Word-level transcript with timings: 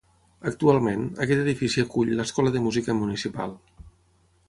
Actualment, 0.51 1.03
aquest 1.27 1.43
edifici 1.45 1.85
acull 1.85 2.17
l'Escola 2.21 2.57
de 2.57 2.65
Música 2.67 2.99
Municipal. 3.03 3.59